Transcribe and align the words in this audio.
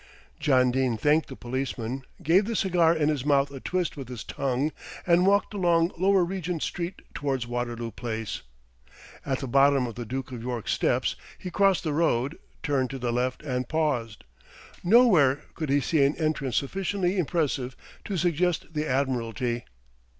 John 0.39 0.71
Dene 0.71 0.97
thanked 0.97 1.29
the 1.29 1.35
policeman, 1.35 2.01
gave 2.23 2.45
the 2.45 2.55
cigar 2.55 2.95
in 2.95 3.07
his 3.07 3.23
mouth 3.23 3.51
a 3.51 3.59
twist 3.59 3.95
with 3.95 4.07
his 4.09 4.23
tongue, 4.23 4.71
and 5.05 5.27
walked 5.27 5.53
along 5.53 5.91
Lower 5.95 6.25
Regent 6.25 6.63
Street 6.63 7.03
towards 7.13 7.45
Waterloo 7.45 7.91
Place. 7.91 8.41
At 9.23 9.37
the 9.41 9.47
bottom 9.47 9.85
of 9.85 9.93
the 9.93 10.05
Duke 10.07 10.31
of 10.31 10.41
York's 10.41 10.71
steps, 10.71 11.15
he 11.37 11.51
crossed 11.51 11.83
the 11.83 11.93
road, 11.93 12.39
turned 12.63 12.89
to 12.89 12.97
the 12.97 13.13
left 13.13 13.43
and 13.43 13.69
paused. 13.69 14.23
Nowhere 14.83 15.43
could 15.53 15.69
he 15.69 15.79
see 15.79 16.03
an 16.03 16.15
entrance 16.15 16.55
sufficiently 16.55 17.19
impressive 17.19 17.75
to 18.05 18.17
suggest 18.17 18.73
the 18.73 18.87
Admiralty. 18.87 19.65